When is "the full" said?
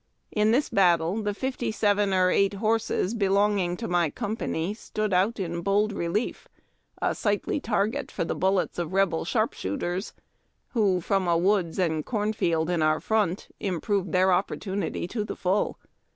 15.23-15.77